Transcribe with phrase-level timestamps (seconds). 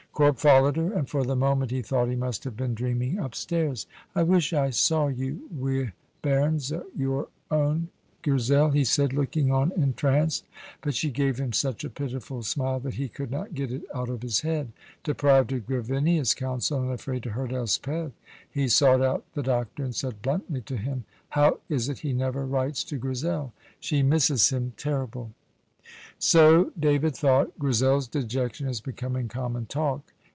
[0.13, 3.87] Corp followed her, and for the moment he thought he must have been dreaming upstairs.
[4.13, 7.87] "I wish I saw you wi' bairns o' your ain,
[8.21, 10.45] Grizel," he said, looking on entranced;
[10.81, 14.09] but she gave him such a pitiful smile that he could not get it out
[14.09, 14.73] of his head.
[15.03, 18.11] Deprived of Gavinia's counsel, and afraid to hurt Elspeth,
[18.47, 22.45] he sought out the doctor and said bluntly to him, "How is it he never
[22.45, 23.53] writes to Grizel?
[23.79, 25.31] She misses him terrible."
[26.19, 30.13] "So," David thought, "Grizel's dejection is becoming common talk."